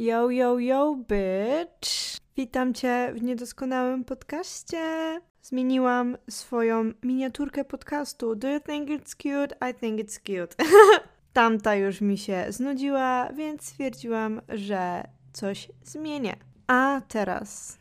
[0.00, 2.20] Yo, yo, yo, bitch!
[2.36, 4.80] Witam Cię w niedoskonałym podcaście.
[5.42, 8.34] Zmieniłam swoją miniaturkę podcastu.
[8.36, 9.70] Do you think it's cute?
[9.70, 10.64] I think it's cute.
[11.32, 16.36] Tamta już mi się znudziła, więc stwierdziłam, że coś zmienię.
[16.66, 17.78] A teraz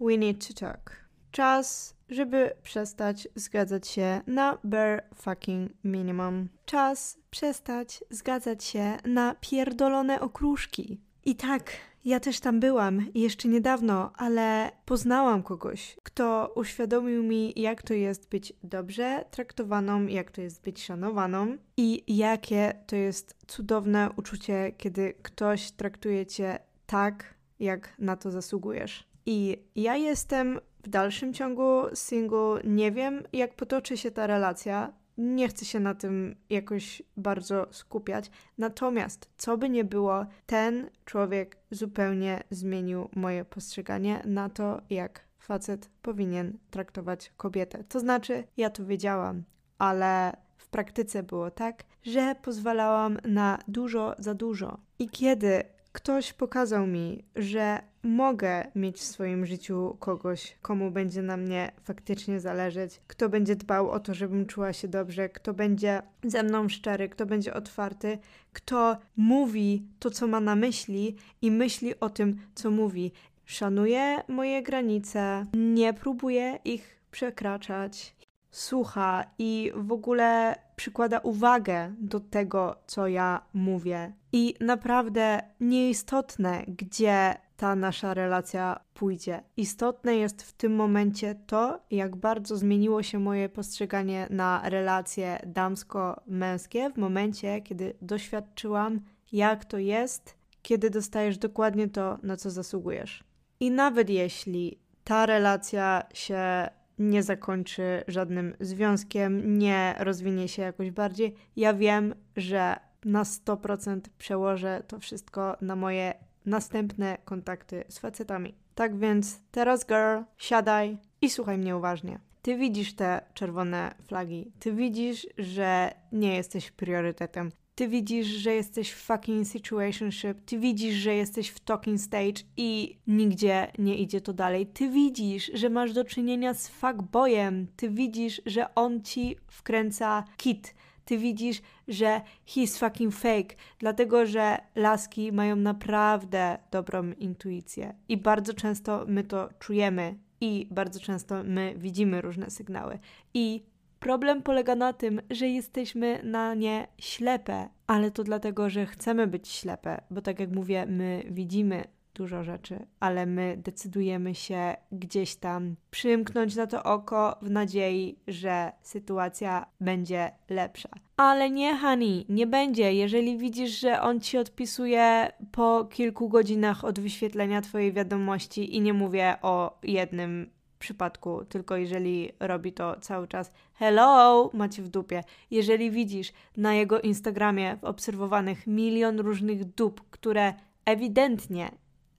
[0.00, 0.96] we need to talk.
[1.30, 6.48] Czas, żeby przestać zgadzać się na bare fucking minimum.
[6.64, 11.09] Czas przestać zgadzać się na pierdolone okruszki.
[11.30, 11.70] I tak,
[12.04, 18.28] ja też tam byłam jeszcze niedawno, ale poznałam kogoś, kto uświadomił mi, jak to jest
[18.28, 25.14] być dobrze traktowaną, jak to jest być szanowaną i jakie to jest cudowne uczucie, kiedy
[25.22, 29.06] ktoś traktuje cię tak, jak na to zasługujesz.
[29.26, 34.92] I ja jestem w dalszym ciągu single, nie wiem, jak potoczy się ta relacja.
[35.22, 38.30] Nie chcę się na tym jakoś bardzo skupiać.
[38.58, 45.90] Natomiast, co by nie było, ten człowiek zupełnie zmienił moje postrzeganie na to, jak facet
[46.02, 47.84] powinien traktować kobietę.
[47.84, 49.42] To znaczy, ja to wiedziałam,
[49.78, 54.78] ale w praktyce było tak, że pozwalałam na dużo za dużo.
[54.98, 61.36] I kiedy ktoś pokazał mi, że mogę mieć w swoim życiu kogoś, komu będzie na
[61.36, 66.42] mnie faktycznie zależeć, kto będzie dbał o to, żebym czuła się dobrze, kto będzie ze
[66.42, 68.18] mną szczery, kto będzie otwarty,
[68.52, 73.12] kto mówi to, co ma na myśli i myśli o tym, co mówi.
[73.44, 78.16] Szanuje moje granice, nie próbuje ich przekraczać,
[78.50, 84.12] słucha i w ogóle przykłada uwagę do tego, co ja mówię.
[84.32, 89.42] I naprawdę nieistotne, gdzie ta nasza relacja pójdzie.
[89.56, 96.90] Istotne jest w tym momencie to, jak bardzo zmieniło się moje postrzeganie na relacje damsko-męskie
[96.90, 99.00] w momencie, kiedy doświadczyłam,
[99.32, 103.24] jak to jest, kiedy dostajesz dokładnie to, na co zasługujesz.
[103.60, 111.34] I nawet jeśli ta relacja się nie zakończy żadnym związkiem, nie rozwinie się jakoś bardziej,
[111.56, 116.14] ja wiem, że na 100% przełożę to wszystko na moje
[116.46, 118.54] następne kontakty z facetami.
[118.74, 122.18] Tak więc teraz, girl, siadaj i słuchaj mnie uważnie.
[122.42, 128.90] Ty widzisz te czerwone flagi, ty widzisz, że nie jesteś priorytetem, ty widzisz, że jesteś
[128.90, 134.32] w fucking situationship, ty widzisz, że jesteś w talking stage i nigdzie nie idzie to
[134.32, 134.66] dalej.
[134.66, 140.74] Ty widzisz, że masz do czynienia z fuckboyem, ty widzisz, że on ci wkręca kit
[141.10, 148.54] ty widzisz, że he's fucking fake, dlatego że laski mają naprawdę dobrą intuicję i bardzo
[148.54, 152.98] często my to czujemy i bardzo często my widzimy różne sygnały.
[153.34, 153.64] I
[154.00, 159.48] problem polega na tym, że jesteśmy na nie ślepe, ale to dlatego, że chcemy być
[159.48, 161.84] ślepe, bo tak jak mówię, my widzimy
[162.20, 168.72] dużo rzeczy, ale my decydujemy się gdzieś tam przymknąć na to oko w nadziei, że
[168.82, 170.88] sytuacja będzie lepsza.
[171.16, 172.92] Ale nie, Hani, nie będzie.
[172.94, 178.92] Jeżeli widzisz, że on ci odpisuje po kilku godzinach od wyświetlenia twojej wiadomości i nie
[178.92, 185.22] mówię o jednym przypadku, tylko jeżeli robi to cały czas, hello, macie w dupie.
[185.50, 190.54] Jeżeli widzisz na jego Instagramie obserwowanych milion różnych dup, które
[190.84, 191.70] ewidentnie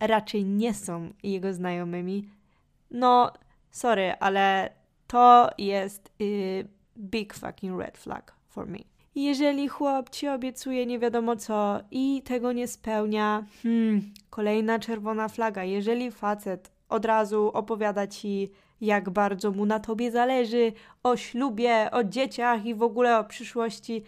[0.02, 2.30] raczej nie są jego znajomymi,
[2.92, 3.32] no,
[3.72, 4.70] sorry, ale
[5.08, 6.68] to jest y,
[6.98, 8.78] big fucking red flag for me.
[9.16, 15.64] Jeżeli chłop ci obiecuje nie wiadomo co i tego nie spełnia, hmm, kolejna czerwona flaga.
[15.64, 18.52] Jeżeli facet od razu opowiada ci,
[18.82, 20.74] jak bardzo mu na tobie zależy,
[21.04, 24.04] o ślubie, o dzieciach i w ogóle o przyszłości,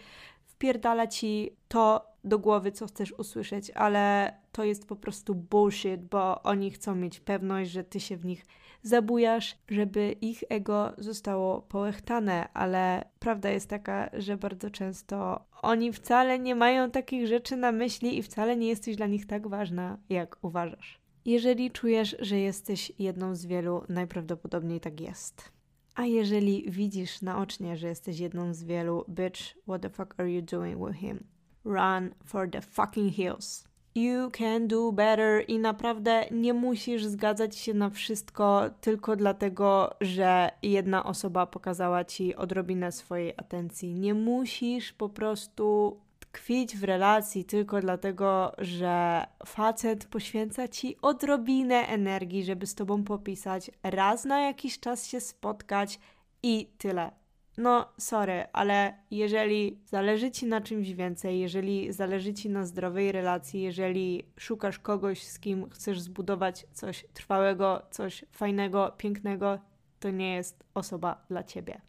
[0.46, 6.42] wpierdala ci to do głowy, co chcesz usłyszeć, ale to jest po prostu bullshit, bo
[6.42, 8.46] oni chcą mieć pewność, że ty się w nich
[8.82, 16.38] zabujasz, żeby ich ego zostało połechtane, ale prawda jest taka, że bardzo często oni wcale
[16.38, 20.36] nie mają takich rzeczy na myśli i wcale nie jesteś dla nich tak ważna, jak
[20.42, 21.00] uważasz.
[21.24, 25.52] Jeżeli czujesz, że jesteś jedną z wielu, najprawdopodobniej tak jest.
[25.94, 30.42] A jeżeli widzisz naocznie, że jesteś jedną z wielu, bitch, what the fuck are you
[30.42, 31.33] doing with him?
[31.64, 33.64] Run for the fucking hills.
[33.94, 40.50] You can do better i naprawdę nie musisz zgadzać się na wszystko tylko dlatego, że
[40.62, 43.94] jedna osoba pokazała ci odrobinę swojej atencji.
[43.94, 52.44] Nie musisz po prostu tkwić w relacji tylko dlatego, że facet poświęca ci odrobinę energii,
[52.44, 56.00] żeby z tobą popisać, raz na jakiś czas się spotkać
[56.42, 57.23] i tyle.
[57.56, 63.62] No sorry, ale jeżeli zależy ci na czymś więcej, jeżeli zależy ci na zdrowej relacji,
[63.62, 69.58] jeżeli szukasz kogoś, z kim chcesz zbudować coś trwałego, coś fajnego, pięknego,
[70.00, 71.80] to nie jest osoba dla ciebie.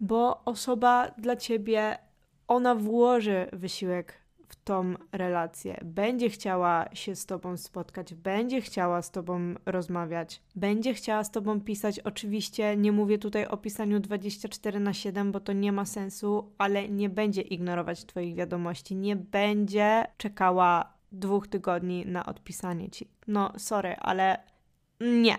[0.00, 1.98] Bo osoba dla ciebie,
[2.48, 4.17] ona włoży wysiłek
[4.48, 10.94] w tą relację, będzie chciała się z Tobą spotkać, będzie chciała z Tobą rozmawiać, będzie
[10.94, 12.00] chciała z Tobą pisać.
[12.00, 16.88] Oczywiście nie mówię tutaj o pisaniu 24 na 7, bo to nie ma sensu, ale
[16.88, 23.08] nie będzie ignorować Twoich wiadomości, nie będzie czekała dwóch tygodni na odpisanie Ci.
[23.26, 24.42] No, sorry, ale
[25.00, 25.36] nie.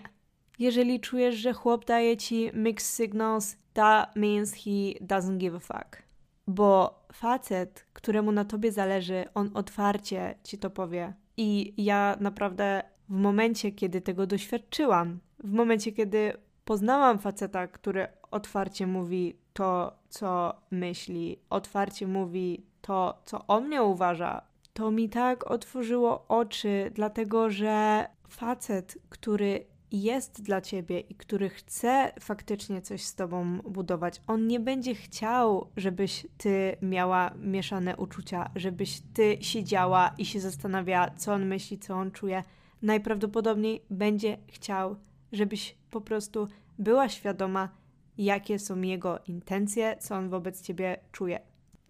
[0.60, 6.09] Jeżeli czujesz, że chłop daje Ci mixed signals, that means he doesn't give a fuck
[6.50, 11.14] bo facet, któremu na tobie zależy, on otwarcie ci to powie.
[11.38, 16.34] I ja naprawdę w momencie, kiedy tego doświadczyłam, w momencie, kiedy
[16.66, 24.42] poznałam faceta, który otwarcie mówi to, co myśli, otwarcie mówi to, co o mnie uważa,
[24.74, 32.12] to mi tak otworzyło oczy, dlatego że facet, który jest dla ciebie i który chce
[32.20, 39.02] faktycznie coś z tobą budować, on nie będzie chciał, żebyś ty miała mieszane uczucia, żebyś
[39.14, 42.44] ty siedziała i się zastanawiała, co on myśli, co on czuje.
[42.82, 44.96] Najprawdopodobniej będzie chciał,
[45.32, 46.48] żebyś po prostu
[46.80, 47.70] była świadoma,
[48.18, 51.40] jakie są jego intencje, co on wobec ciebie czuje.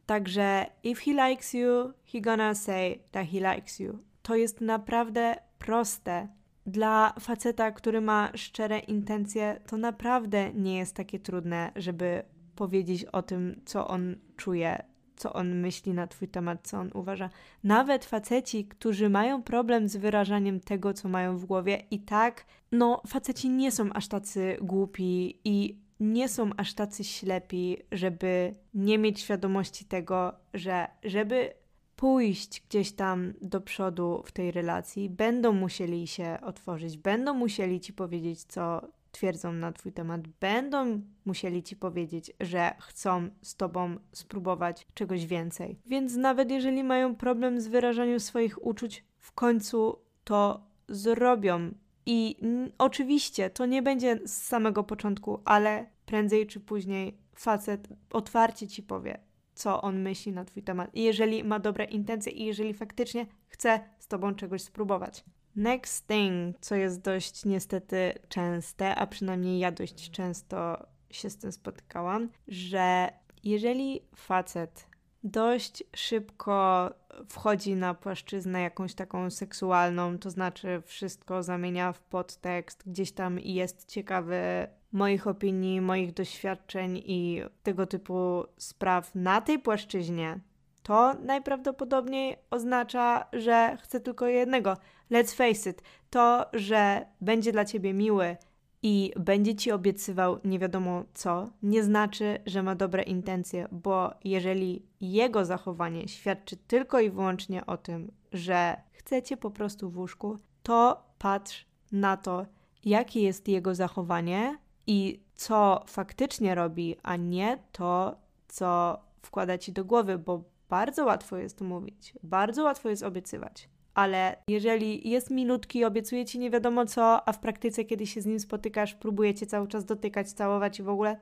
[0.06, 4.00] Także if he likes you, he gonna say that he likes you.
[4.22, 6.28] To jest naprawdę proste
[6.70, 12.24] dla faceta, który ma szczere intencje, to naprawdę nie jest takie trudne, żeby
[12.56, 14.84] powiedzieć o tym, co on czuje,
[15.16, 17.30] co on myśli na Twój temat, co on uważa.
[17.64, 23.02] Nawet faceci, którzy mają problem z wyrażaniem tego, co mają w głowie, i tak, no,
[23.08, 29.20] faceci nie są aż tacy głupi i nie są aż tacy ślepi, żeby nie mieć
[29.20, 31.54] świadomości tego, że żeby
[32.00, 37.94] pójść gdzieś tam do przodu w tej relacji, będą musieli się otworzyć, będą musieli ci
[37.94, 38.82] powiedzieć, co
[39.12, 45.80] twierdzą na Twój temat, będą musieli ci powiedzieć, że chcą z Tobą spróbować czegoś więcej.
[45.86, 51.72] Więc nawet jeżeli mają problem z wyrażaniem swoich uczuć, w końcu to zrobią.
[52.06, 52.36] I
[52.78, 59.29] oczywiście to nie będzie z samego początku, ale prędzej czy później facet otwarcie ci powie:
[59.60, 60.90] co on myśli na Twój temat.
[60.94, 65.24] Jeżeli ma dobre intencje i jeżeli faktycznie chce z Tobą czegoś spróbować.
[65.56, 71.52] Next thing, co jest dość niestety częste, a przynajmniej ja dość często się z tym
[71.52, 73.10] spotykałam, że
[73.44, 74.88] jeżeli facet
[75.24, 76.90] dość szybko
[77.30, 83.86] wchodzi na płaszczyznę jakąś taką seksualną, to znaczy wszystko zamienia w podtekst, gdzieś tam jest
[83.86, 90.40] ciekawy moich opinii, moich doświadczeń i tego typu spraw na tej płaszczyźnie,
[90.84, 94.78] to najprawdopodobniej oznacza, że chce tylko jednego.
[95.12, 98.38] Let's face it, to, że będzie dla ciebie miły
[98.84, 104.86] i będzie ci obiecywał nie wiadomo co, nie znaczy, że ma dobre intencje, bo jeżeli
[105.02, 111.04] jego zachowanie świadczy tylko i wyłącznie o tym, że chcecie po prostu w łóżku, to
[111.18, 112.46] patrz na to,
[112.86, 114.58] jakie jest jego zachowanie
[114.90, 118.16] i co faktycznie robi, a nie to,
[118.48, 123.70] co wkłada ci do głowy, bo bardzo łatwo jest mówić, bardzo łatwo jest obiecywać.
[123.94, 128.26] Ale jeżeli jest milutki, obiecuje ci nie wiadomo co, a w praktyce, kiedy się z
[128.26, 131.20] nim spotykasz, próbuje cię cały czas dotykać, całować i w ogóle,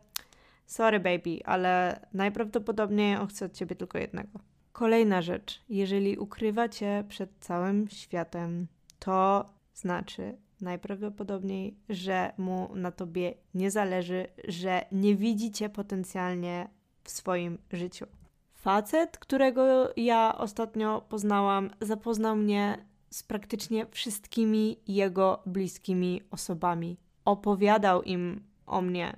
[0.66, 4.40] sorry baby, ale najprawdopodobniej on chce od ciebie tylko jednego.
[4.72, 8.68] Kolejna rzecz, jeżeli ukrywa cię przed całym światem,
[9.00, 16.70] to znaczy, najprawdopodobniej, że mu na tobie nie zależy, że nie widzicie potencjalnie
[17.04, 18.06] w swoim życiu.
[18.54, 26.98] Facet, którego ja ostatnio poznałam, zapoznał mnie z praktycznie wszystkimi jego bliskimi osobami.
[27.26, 29.18] Opowiadał im o mnie,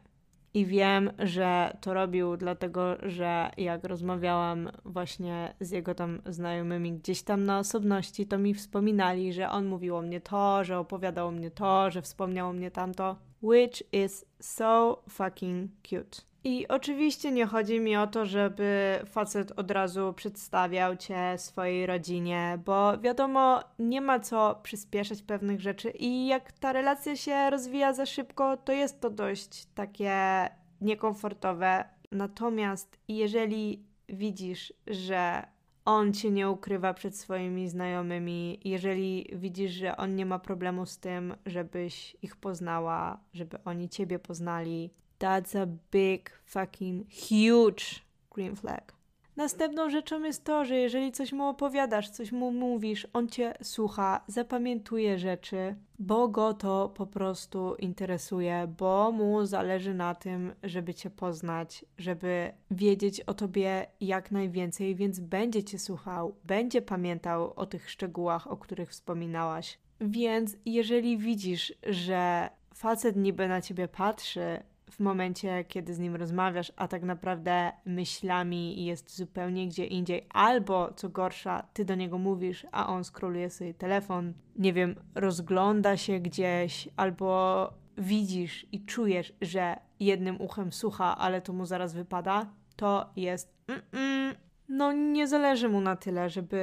[0.54, 7.22] i wiem, że to robił, dlatego że jak rozmawiałam właśnie z jego tam znajomymi gdzieś
[7.24, 11.32] tam na osobności, to mi wspominali, że on mówił o mnie to, że opowiadał o
[11.32, 13.16] mnie to, że wspomniał o mnie tamto.
[13.42, 16.29] Which is so fucking cute.
[16.44, 22.60] I oczywiście nie chodzi mi o to, żeby facet od razu przedstawiał cię swojej rodzinie,
[22.66, 28.06] bo wiadomo, nie ma co przyspieszać pewnych rzeczy i jak ta relacja się rozwija za
[28.06, 30.50] szybko, to jest to dość takie
[30.82, 31.84] niekomfortowe.
[32.12, 35.44] Natomiast jeżeli widzisz, że
[35.86, 41.00] on cię nie ukrywa przed swoimi znajomymi, jeżeli widzisz, że on nie ma problemu z
[41.00, 49.00] tym, żebyś ich poznała, żeby oni ciebie poznali, That's a big fucking huge green flag.
[49.40, 54.24] Następną rzeczą jest to, że jeżeli coś mu opowiadasz, coś mu mówisz, on cię słucha,
[54.28, 61.10] zapamiętuje rzeczy, bo go to po prostu interesuje, bo mu zależy na tym, żeby cię
[61.10, 67.90] poznać, żeby wiedzieć o tobie jak najwięcej, więc będzie cię słuchał, będzie pamiętał o tych
[67.90, 69.80] szczegółach, o których wspominałaś.
[70.02, 76.72] Więc jeżeli widzisz, że facet niby na ciebie patrzy, w momencie, kiedy z nim rozmawiasz,
[76.76, 82.68] a tak naprawdę myślami jest zupełnie gdzie indziej, albo co gorsza, ty do niego mówisz,
[82.72, 89.76] a on skroluje sobie telefon, nie wiem, rozgląda się gdzieś, albo widzisz i czujesz, że
[90.00, 93.54] jednym uchem słucha, ale to mu zaraz wypada, to jest.
[93.68, 94.36] Mm -mm,
[94.70, 96.62] no, nie zależy mu na tyle, żeby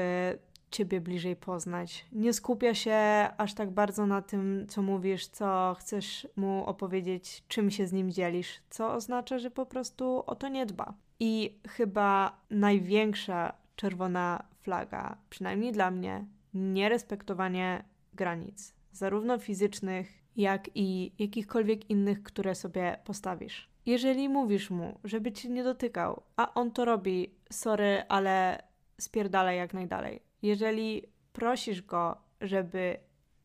[0.71, 2.07] Ciebie bliżej poznać.
[2.13, 2.99] Nie skupia się
[3.39, 8.11] aż tak bardzo na tym, co mówisz, co chcesz mu opowiedzieć, czym się z nim
[8.11, 10.95] dzielisz, co oznacza, że po prostu o to nie dba.
[11.21, 21.91] I chyba największa czerwona flaga, przynajmniej dla mnie, nierespektowanie granic, zarówno fizycznych, jak i jakichkolwiek
[21.91, 23.69] innych, które sobie postawisz.
[23.87, 28.63] Jeżeli mówisz mu, żeby cię nie dotykał, a on to robi, sorry, ale
[29.01, 32.97] spierdalaj jak najdalej jeżeli prosisz go, żeby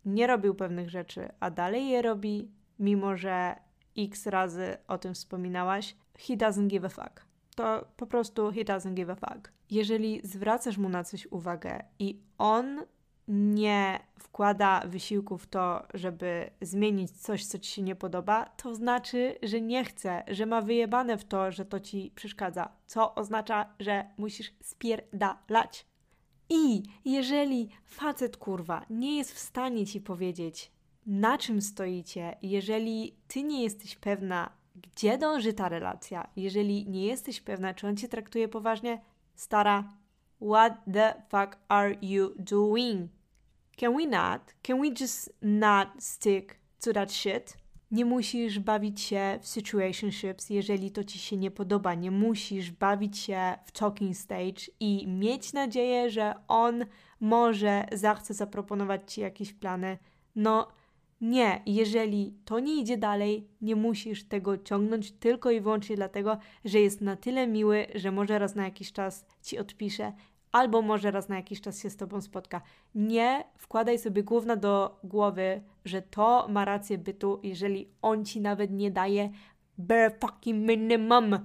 [0.05, 3.55] nie robił pewnych rzeczy, a dalej je robi, mimo że
[3.97, 7.25] x razy o tym wspominałaś, he doesn't give a fuck.
[7.55, 9.51] To po prostu he doesn't give a fuck.
[9.69, 12.81] Jeżeli zwracasz mu na coś uwagę i on
[13.27, 19.35] nie wkłada wysiłku w to, żeby zmienić coś, co ci się nie podoba, to znaczy,
[19.43, 24.05] że nie chce, że ma wyjebane w to, że to ci przeszkadza, co oznacza, że
[24.17, 25.90] musisz spierdalać.
[26.53, 30.71] I jeżeli facet kurwa nie jest w stanie ci powiedzieć,
[31.05, 37.41] na czym stoicie, jeżeli ty nie jesteś pewna, gdzie dąży ta relacja, jeżeli nie jesteś
[37.41, 39.01] pewna, czy on cię traktuje poważnie,
[39.35, 39.93] stara,
[40.51, 43.11] what the fuck are you doing?
[43.77, 44.41] Can we not?
[44.63, 47.60] Can we just not stick to that shit?
[47.91, 51.93] Nie musisz bawić się w situationships, jeżeli to ci się nie podoba.
[51.93, 56.85] Nie musisz bawić się w talking stage i mieć nadzieję, że on
[57.19, 59.97] może zachce zaproponować ci jakieś plany.
[60.35, 60.67] No
[61.21, 66.79] nie, jeżeli to nie idzie dalej, nie musisz tego ciągnąć tylko i wyłącznie dlatego, że
[66.79, 70.13] jest na tyle miły, że może raz na jakiś czas ci odpisze
[70.51, 72.61] albo może raz na jakiś czas się z tobą spotka.
[72.95, 78.71] Nie wkładaj sobie główna do głowy, że to ma rację bytu, jeżeli on ci nawet
[78.71, 79.29] nie daje
[79.77, 81.39] bare fucking minimum.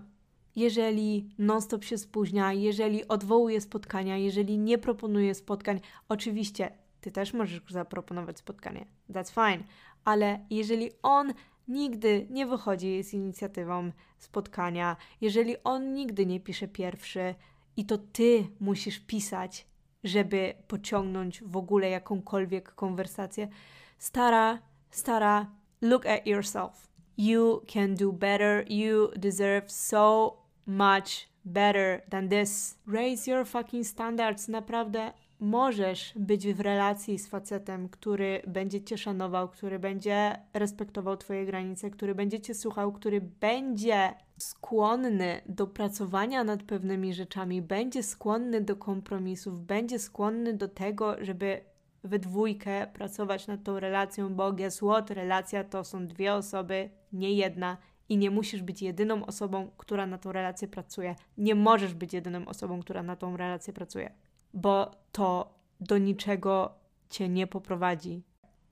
[0.57, 6.71] Jeżeli non-stop się spóźnia, jeżeli odwołuje spotkania, jeżeli nie proponuje spotkań, oczywiście
[7.01, 8.87] ty też możesz zaproponować spotkanie.
[9.11, 9.65] That's fine.
[10.05, 11.33] Ale jeżeli on
[11.69, 17.35] nigdy nie wychodzi z inicjatywą spotkania, jeżeli on nigdy nie pisze pierwszy,
[17.77, 19.67] i to ty musisz pisać,
[20.05, 23.49] żeby pociągnąć w ogóle jakąkolwiek konwersację.
[23.99, 24.59] Stara,
[24.91, 25.51] stara,
[25.83, 26.89] look at yourself.
[27.19, 28.73] You can do better.
[28.73, 32.79] You deserve so much better than this.
[32.87, 34.49] Raise your fucking standards.
[34.49, 41.47] Naprawdę możesz być w relacji z facetem, który będzie cię szanował, który będzie respektował twoje
[41.47, 48.61] granice, który będzie cię słuchał, który będzie skłonny do pracowania nad pewnymi rzeczami, będzie skłonny
[48.61, 51.61] do kompromisów, będzie skłonny do tego, żeby
[52.05, 55.11] we dwójkę pracować nad tą relacją, bo guess what?
[55.11, 57.77] Relacja to są dwie osoby, nie jedna
[58.09, 61.15] i nie musisz być jedyną osobą, która na tą relację pracuje.
[61.39, 64.13] Nie możesz być jedyną osobą, która na tą relację pracuje,
[64.57, 66.75] bo to do niczego
[67.11, 68.23] cię nie poprowadzi.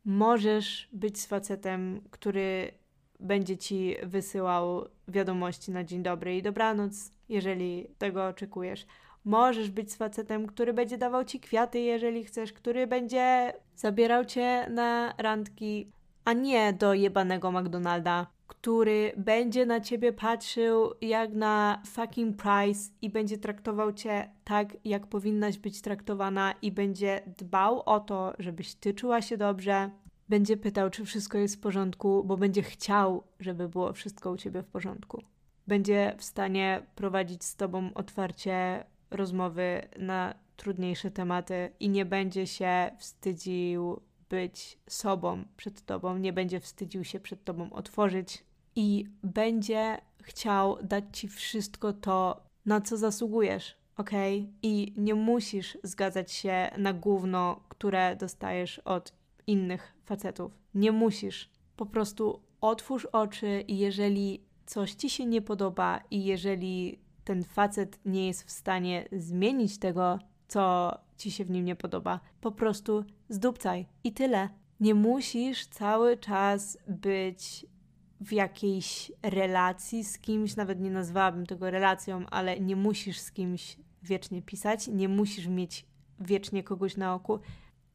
[0.05, 2.73] Możesz być z facetem, który
[3.21, 8.87] będzie ci wysyłał wiadomości na dzień dobry i dobranoc, jeżeli tego oczekujesz.
[9.25, 14.67] Możesz być z facetem, który będzie dawał ci kwiaty, jeżeli chcesz, który będzie zabierał cię
[14.71, 15.91] na randki,
[16.25, 23.11] a nie do jebanego McDonalda, który będzie na ciebie patrzył jak na fucking price i
[23.11, 28.95] będzie traktował cię tak, jak powinnaś być traktowana i będzie dbał o to, żebyś ty
[28.95, 29.91] czuła się dobrze,
[30.29, 34.63] będzie pytał, czy wszystko jest w porządku, bo będzie chciał, żeby było wszystko u ciebie
[34.63, 35.23] w porządku.
[35.67, 42.91] Będzie w stanie prowadzić z tobą otwarcie rozmowy na trudniejsze tematy i nie będzie się
[42.99, 44.01] wstydził
[44.35, 48.45] być sobą przed tobą, nie będzie wstydził się przed tobą otworzyć
[48.77, 54.11] i będzie chciał dać ci wszystko to, na co zasługujesz, ok?
[54.63, 59.13] I nie musisz zgadzać się na gówno, które dostajesz od
[59.47, 60.53] innych facetów.
[60.75, 61.51] Nie musisz.
[61.77, 68.01] Po prostu otwórz oczy i jeżeli coś ci się nie podoba i jeżeli ten facet
[68.05, 73.05] nie jest w stanie zmienić tego, co ci się w nim nie podoba, po prostu
[73.29, 73.87] zdupcaj.
[74.05, 74.49] I tyle.
[74.81, 77.67] Nie musisz cały czas być
[78.21, 83.77] w jakiejś relacji z kimś, nawet nie nazwałabym tego relacją, ale nie musisz z kimś
[84.03, 85.87] wiecznie pisać, nie musisz mieć
[86.21, 87.39] wiecznie kogoś na oku.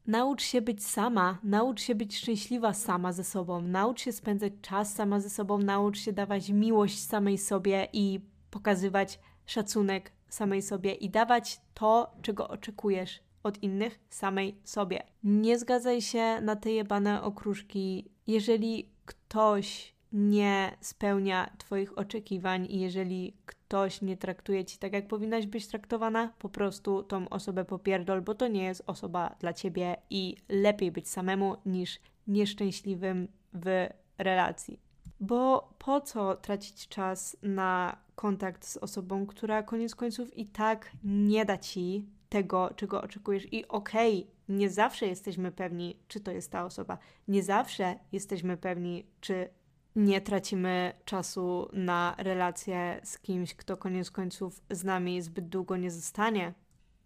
[0.08, 4.94] Naucz się być sama, naucz się być szczęśliwa sama ze sobą, naucz się spędzać czas
[4.94, 8.20] sama ze sobą, naucz się dawać miłość samej sobie i
[8.52, 15.04] pokazywać szacunek samej sobie i dawać to, czego oczekujesz od innych samej sobie.
[15.24, 18.12] Nie zgadzaj się na te jebane okruszki.
[18.28, 25.48] Jeżeli ktoś nie spełnia Twoich oczekiwań i jeżeli ktoś nie traktuje Ci tak, jak powinnaś
[25.48, 30.36] być traktowana, po prostu tą osobę popierdol, bo to nie jest osoba dla Ciebie i
[30.50, 34.89] lepiej być samemu niż nieszczęśliwym w relacji.
[35.20, 41.46] Bo po co tracić czas na kontakt z osobą, która koniec końców i tak nie
[41.46, 46.52] da Ci tego, czego oczekujesz i okej, okay, nie zawsze jesteśmy pewni, czy to jest
[46.52, 46.98] ta osoba.
[47.28, 49.50] Nie zawsze jesteśmy pewni, czy
[49.96, 55.92] nie tracimy czasu na relacje z kimś, kto koniec końców z nami zbyt długo nie
[55.92, 56.54] zostanie.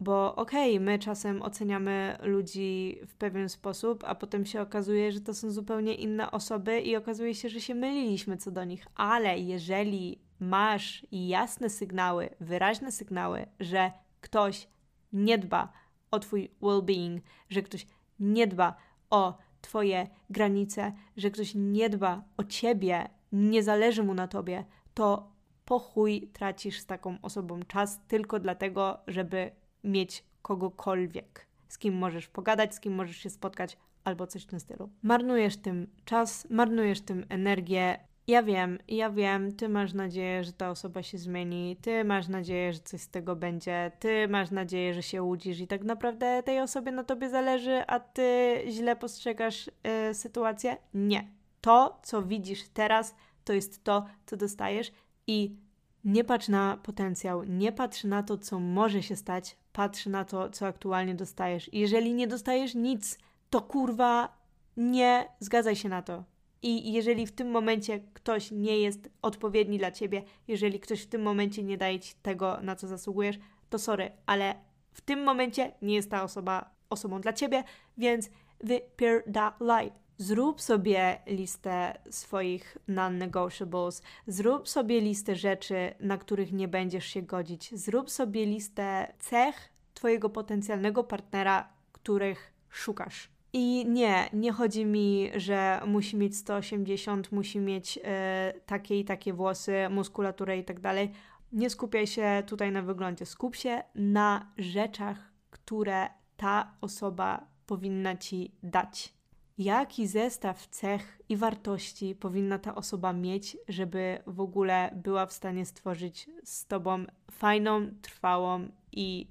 [0.00, 5.20] Bo okej, okay, my czasem oceniamy ludzi w pewien sposób, a potem się okazuje, że
[5.20, 8.86] to są zupełnie inne osoby i okazuje się, że się myliliśmy co do nich.
[8.94, 14.68] Ale jeżeli masz jasne sygnały, wyraźne sygnały, że ktoś
[15.12, 15.72] nie dba
[16.10, 17.86] o Twój well-being, że ktoś
[18.20, 18.76] nie dba
[19.10, 25.32] o Twoje granice, że ktoś nie dba o Ciebie, nie zależy mu na Tobie, to
[25.64, 29.50] po chuj tracisz z taką osobą czas tylko dlatego, żeby
[29.84, 34.60] mieć kogokolwiek, z kim możesz pogadać, z kim możesz się spotkać albo coś w tym
[34.60, 34.90] stylu.
[35.02, 40.70] Marnujesz tym czas, marnujesz tym energię, ja wiem, ja wiem, ty masz nadzieję, że ta
[40.70, 45.02] osoba się zmieni, ty masz nadzieję, że coś z tego będzie, ty masz nadzieję, że
[45.02, 49.68] się łudzisz i tak naprawdę tej osobie na tobie zależy, a ty źle postrzegasz
[50.10, 50.76] y, sytuację.
[50.94, 51.28] Nie.
[51.60, 53.14] To, co widzisz teraz,
[53.44, 54.92] to jest to, co dostajesz
[55.26, 55.56] i
[56.04, 60.50] nie patrz na potencjał, nie patrz na to, co może się stać, patrz na to,
[60.50, 61.70] co aktualnie dostajesz.
[61.72, 63.18] Jeżeli nie dostajesz nic,
[63.50, 64.36] to kurwa
[64.76, 66.24] nie zgadzaj się na to.
[66.62, 71.22] I jeżeli w tym momencie ktoś nie jest odpowiedni dla ciebie, jeżeli ktoś w tym
[71.22, 73.38] momencie nie daje ci tego, na co zasługujesz,
[73.70, 74.54] to sorry, ale
[74.92, 77.64] w tym momencie nie jest ta osoba osobą dla ciebie,
[77.98, 79.92] więc wypierdalaj.
[80.18, 87.70] Zrób sobie listę swoich non-negotiables, zrób sobie listę rzeczy, na których nie będziesz się godzić,
[87.74, 93.28] zrób sobie listę cech Twojego potencjalnego partnera, których szukasz.
[93.52, 99.32] I nie, nie chodzi mi, że musi mieć 180, musi mieć e, takie i takie
[99.32, 101.12] włosy, muskulaturę i tak dalej.
[101.52, 108.54] Nie skupiaj się tutaj na wyglądzie, skup się na rzeczach, które ta osoba powinna ci
[108.62, 109.13] dać.
[109.58, 115.66] Jaki zestaw cech i wartości powinna ta osoba mieć, żeby w ogóle była w stanie
[115.66, 119.28] stworzyć z tobą fajną, trwałą i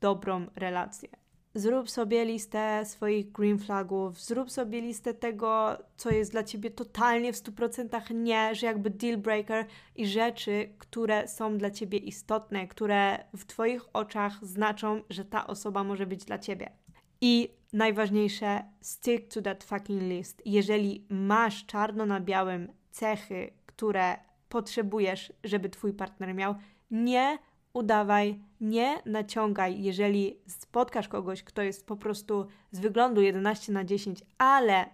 [0.00, 1.08] dobrą relację.
[1.54, 7.32] Zrób sobie listę swoich green flagów, zrób sobie listę tego, co jest dla ciebie totalnie
[7.32, 13.24] w 100% nie, że jakby deal breaker i rzeczy, które są dla ciebie istotne, które
[13.36, 16.72] w twoich oczach znaczą, że ta osoba może być dla ciebie.
[17.20, 20.42] I najważniejsze, stick to that fucking list.
[20.44, 24.16] Jeżeli masz czarno na białym cechy, które
[24.48, 26.54] potrzebujesz, żeby twój partner miał,
[26.90, 27.38] nie
[27.72, 34.22] udawaj, nie naciągaj, jeżeli spotkasz kogoś, kto jest po prostu z wyglądu 11 na 10,
[34.38, 34.86] ale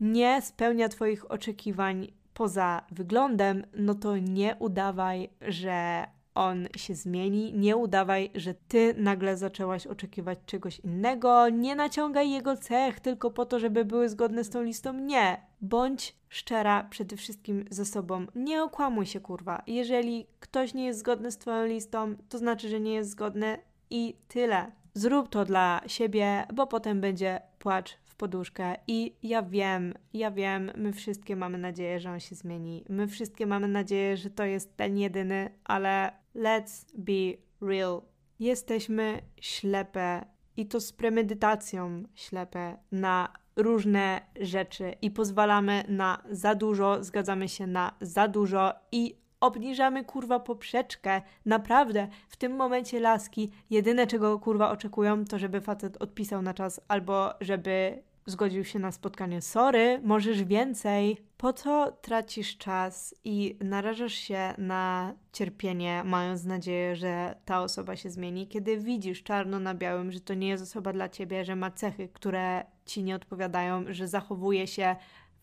[0.00, 7.52] nie spełnia Twoich oczekiwań poza wyglądem, no to nie udawaj, że on się zmieni.
[7.52, 11.48] Nie udawaj, że ty nagle zaczęłaś oczekiwać czegoś innego.
[11.48, 14.92] Nie naciągaj jego cech tylko po to, żeby były zgodne z tą listą.
[14.92, 15.46] Nie.
[15.60, 18.26] Bądź szczera przede wszystkim ze sobą.
[18.34, 19.62] Nie okłamuj się, kurwa.
[19.66, 23.58] Jeżeli ktoś nie jest zgodny z twoją listą, to znaczy, że nie jest zgodny
[23.90, 24.72] i tyle.
[24.94, 28.76] Zrób to dla siebie, bo potem będzie płacz w poduszkę.
[28.86, 32.84] I ja wiem, ja wiem, my wszystkie mamy nadzieję, że on się zmieni.
[32.88, 38.02] My wszystkie mamy nadzieję, że to jest ten jedyny, ale let's be real.
[38.38, 40.24] Jesteśmy ślepe
[40.56, 47.66] i to z premedytacją ślepe na różne rzeczy i pozwalamy na za dużo, zgadzamy się
[47.66, 51.22] na za dużo i obniżamy kurwa poprzeczkę.
[51.46, 56.80] Naprawdę, w tym momencie laski jedyne czego kurwa oczekują to żeby facet odpisał na czas
[56.88, 59.42] albo żeby zgodził się na spotkanie.
[59.42, 61.16] Sorry, możesz więcej.
[61.42, 68.10] Po co tracisz czas i narażasz się na cierpienie, mając nadzieję, że ta osoba się
[68.10, 71.70] zmieni, kiedy widzisz czarno na białym, że to nie jest osoba dla ciebie, że ma
[71.70, 74.96] cechy, które ci nie odpowiadają, że zachowuje się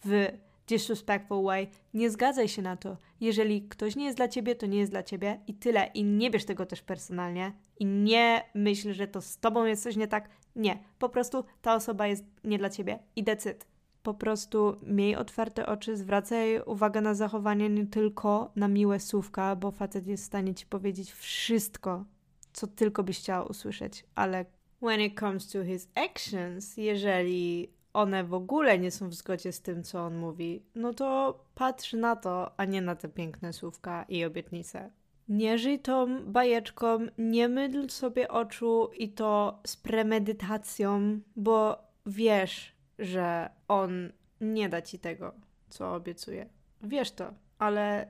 [0.05, 0.27] w
[0.67, 1.69] disrespectful way.
[1.93, 2.97] Nie zgadzaj się na to.
[3.21, 5.91] Jeżeli ktoś nie jest dla ciebie, to nie jest dla ciebie i tyle.
[5.93, 7.51] I nie bierz tego też personalnie.
[7.79, 10.29] I nie myśl, że to z tobą jest coś nie tak.
[10.55, 10.79] Nie.
[10.99, 13.78] Po prostu ta osoba jest nie dla ciebie i decyd.
[14.03, 19.71] Po prostu miej otwarte oczy, zwracaj uwagę na zachowanie, nie tylko na miłe słówka, bo
[19.71, 22.05] facet jest w stanie ci powiedzieć wszystko,
[22.53, 24.45] co tylko byś chciała usłyszeć, ale
[24.81, 29.62] when it comes to his actions, jeżeli one w ogóle nie są w zgodzie z
[29.62, 34.05] tym, co on mówi, no to patrz na to, a nie na te piękne słówka
[34.09, 34.91] i obietnice.
[35.29, 43.49] Nie żyj tą bajeczką, nie mydl sobie oczu i to z premedytacją, bo wiesz, że
[43.67, 45.33] on nie da ci tego,
[45.69, 46.49] co obiecuje.
[46.81, 48.07] Wiesz to, ale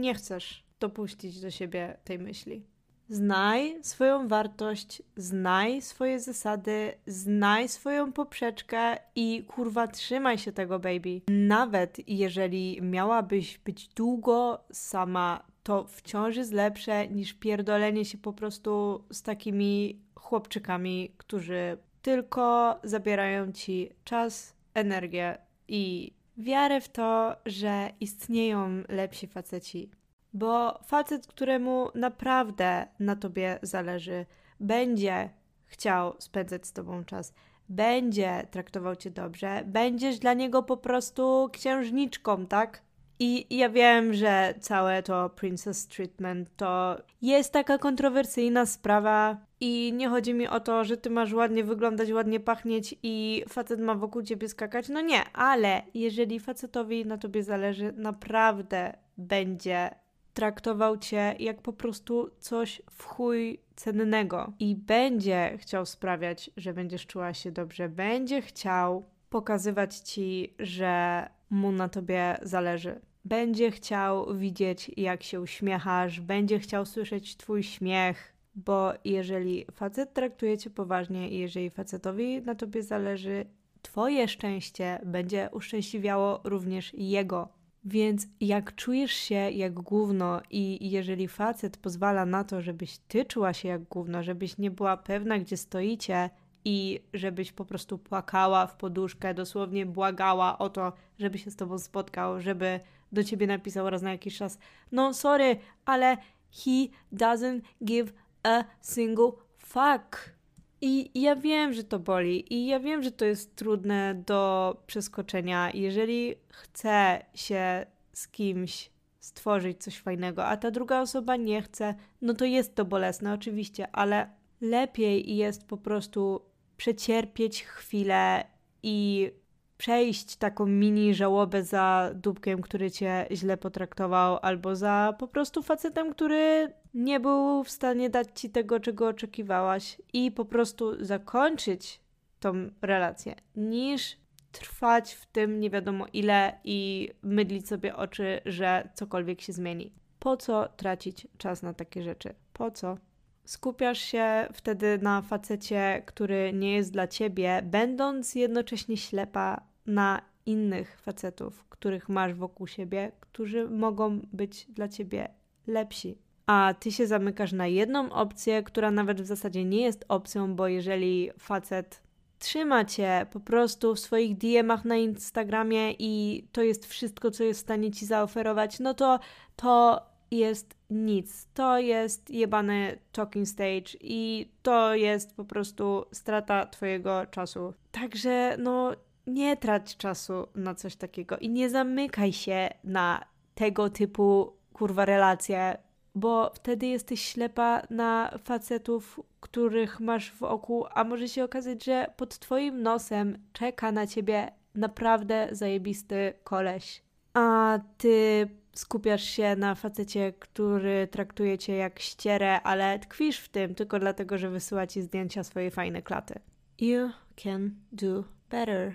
[0.00, 2.62] nie chcesz dopuścić do siebie tej myśli.
[3.10, 11.20] Znaj swoją wartość, znaj swoje zasady, znaj swoją poprzeczkę i kurwa trzymaj się tego, baby.
[11.28, 19.04] Nawet jeżeli miałabyś być długo sama, to wciąż jest lepsze niż pierdolenie się po prostu
[19.12, 28.82] z takimi chłopczykami, którzy tylko zabierają ci czas, energię i wiarę w to, że istnieją
[28.88, 29.90] lepsi faceci.
[30.32, 34.26] Bo facet, któremu naprawdę na tobie zależy,
[34.60, 35.30] będzie
[35.66, 37.34] chciał spędzać z tobą czas,
[37.68, 42.82] będzie traktował cię dobrze, będziesz dla niego po prostu księżniczką, tak?
[43.20, 50.08] I ja wiem, że całe to Princess Treatment to jest taka kontrowersyjna sprawa i nie
[50.08, 54.22] chodzi mi o to, że ty masz ładnie wyglądać, ładnie pachnieć i facet ma wokół
[54.22, 54.88] ciebie skakać.
[54.88, 59.90] No nie, ale jeżeli facetowi na tobie zależy, naprawdę będzie
[60.34, 67.06] traktował cię jak po prostu coś w chuj cennego i będzie chciał sprawiać, że będziesz
[67.06, 73.00] czuła się dobrze, będzie chciał pokazywać ci, że mu na tobie zależy.
[73.24, 80.58] Będzie chciał widzieć, jak się uśmiechasz, będzie chciał słyszeć twój śmiech, bo jeżeli facet traktuje
[80.58, 83.44] cię poważnie i jeżeli facetowi na tobie zależy,
[83.82, 87.48] twoje szczęście będzie uszczęśliwiało również jego.
[87.84, 93.52] Więc jak czujesz się jak gówno i jeżeli facet pozwala na to, żebyś ty czuła
[93.52, 96.30] się jak gówno, żebyś nie była pewna, gdzie stoicie
[96.64, 101.78] i żebyś po prostu płakała w poduszkę, dosłownie błagała o to, żeby się z tobą
[101.78, 102.80] spotkał, żeby
[103.12, 104.58] do ciebie napisał raz na jakiś czas.
[104.92, 106.16] No sorry, ale
[106.50, 110.38] he doesn't give a single fuck.
[110.80, 115.70] I ja wiem, że to boli, i ja wiem, że to jest trudne do przeskoczenia.
[115.74, 118.90] Jeżeli chce się z kimś
[119.20, 123.88] stworzyć coś fajnego, a ta druga osoba nie chce, no to jest to bolesne, oczywiście,
[123.92, 126.40] ale lepiej jest po prostu
[126.76, 128.44] przecierpieć chwilę
[128.82, 129.30] i
[129.78, 136.12] przejść taką mini żałobę za dupkiem, który cię źle potraktował, albo za po prostu facetem,
[136.14, 142.00] który nie był w stanie dać ci tego, czego oczekiwałaś, i po prostu zakończyć
[142.40, 144.16] tą relację, niż
[144.52, 149.92] trwać w tym nie wiadomo ile i mydlić sobie oczy, że cokolwiek się zmieni.
[150.18, 152.34] Po co tracić czas na takie rzeczy?
[152.52, 152.98] Po co?
[153.44, 161.00] Skupiasz się wtedy na facecie, który nie jest dla ciebie, będąc jednocześnie ślepa na innych
[161.00, 165.28] facetów, których masz wokół siebie, którzy mogą być dla ciebie
[165.66, 166.18] lepsi.
[166.46, 170.68] A ty się zamykasz na jedną opcję, która nawet w zasadzie nie jest opcją, bo
[170.68, 172.02] jeżeli facet
[172.38, 177.60] trzyma cię po prostu w swoich DM-ach na Instagramie i to jest wszystko, co jest
[177.60, 179.18] w stanie ci zaoferować, no to
[179.56, 181.48] to jest nic.
[181.54, 187.74] To jest jebany talking stage i to jest po prostu strata twojego czasu.
[187.92, 188.92] Także no
[189.28, 195.78] nie trać czasu na coś takiego i nie zamykaj się na tego typu kurwa relacje,
[196.14, 202.12] bo wtedy jesteś ślepa na facetów, których masz w oku, a może się okazać, że
[202.16, 207.02] pod twoim nosem czeka na ciebie naprawdę zajebisty koleś.
[207.34, 213.74] A ty skupiasz się na facecie, który traktuje cię jak ścierę, ale tkwisz w tym
[213.74, 216.40] tylko dlatego, że wysyła ci zdjęcia swojej fajnej klaty.
[216.80, 218.94] You can do better.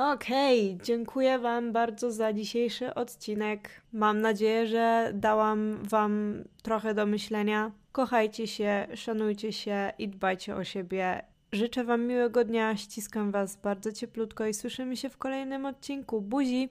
[0.00, 3.82] Okej, okay, dziękuję Wam bardzo za dzisiejszy odcinek.
[3.92, 7.72] Mam nadzieję, że dałam Wam trochę do myślenia.
[7.92, 11.22] Kochajcie się, szanujcie się i dbajcie o siebie.
[11.52, 16.20] Życzę Wam miłego dnia, ściskam Was bardzo cieplutko i słyszymy się w kolejnym odcinku.
[16.20, 16.68] Buzi!